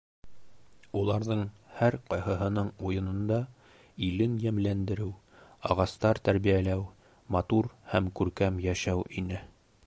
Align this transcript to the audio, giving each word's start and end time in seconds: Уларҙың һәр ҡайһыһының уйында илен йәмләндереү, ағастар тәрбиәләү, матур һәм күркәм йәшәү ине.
Уларҙың 1.01 1.41
һәр 1.81 1.97
ҡайһыһының 2.13 2.71
уйында 2.91 3.37
илен 4.07 4.39
йәмләндереү, 4.47 5.13
ағастар 5.73 6.21
тәрбиәләү, 6.31 6.83
матур 7.37 7.71
һәм 7.93 8.11
күркәм 8.23 8.59
йәшәү 8.69 9.07
ине. 9.23 9.45